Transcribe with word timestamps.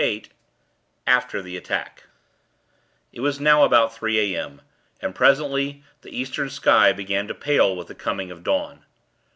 VIII 0.01 0.31
AFTER 1.05 1.43
THE 1.43 1.55
ATTACK 1.57 2.05
It 3.13 3.19
was 3.21 3.39
now 3.39 3.63
about 3.63 3.93
three 3.93 4.33
a.m., 4.33 4.61
and, 4.99 5.13
presently, 5.13 5.83
the 6.01 6.09
Eastern 6.09 6.49
sky 6.49 6.91
began 6.91 7.27
to 7.27 7.35
pale 7.35 7.75
with 7.75 7.85
the 7.87 7.93
coming 7.93 8.31
of 8.31 8.43
dawn. 8.43 8.83